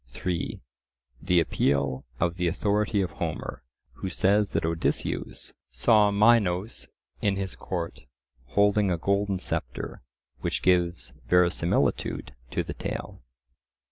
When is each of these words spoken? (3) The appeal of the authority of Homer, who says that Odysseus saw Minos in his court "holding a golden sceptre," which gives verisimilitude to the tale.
(3) 0.07 0.59
The 1.21 1.39
appeal 1.39 2.05
of 2.19 2.37
the 2.37 2.47
authority 2.47 3.01
of 3.03 3.11
Homer, 3.11 3.61
who 3.97 4.09
says 4.09 4.53
that 4.53 4.65
Odysseus 4.65 5.53
saw 5.69 6.09
Minos 6.09 6.87
in 7.21 7.35
his 7.35 7.55
court 7.55 8.07
"holding 8.47 8.89
a 8.89 8.97
golden 8.97 9.37
sceptre," 9.37 10.01
which 10.39 10.63
gives 10.63 11.13
verisimilitude 11.27 12.33
to 12.49 12.63
the 12.63 12.73
tale. 12.73 13.21